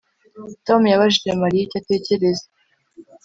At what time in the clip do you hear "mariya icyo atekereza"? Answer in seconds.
1.41-2.45